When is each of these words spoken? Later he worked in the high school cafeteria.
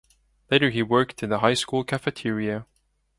Later 0.49 0.71
he 0.71 0.81
worked 0.81 1.21
in 1.21 1.29
the 1.29 1.41
high 1.41 1.53
school 1.53 1.83
cafeteria. 1.83 2.65